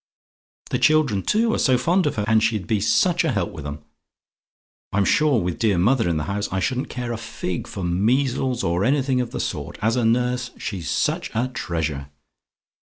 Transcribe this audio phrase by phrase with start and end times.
[0.71, 2.25] "The children, too, are so fond of her!
[2.27, 3.83] And she'd be such a help to me with 'em!
[4.91, 8.63] I'm sure, with dear mother in the house, I shouldn't care a fig for measles,
[8.63, 9.77] or anything of the sort.
[9.79, 12.09] As a nurse, she's such a treasure!